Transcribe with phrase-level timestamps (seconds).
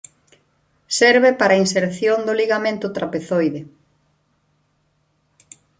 [0.99, 3.61] Serve para a inserción do ligamento trapezoide.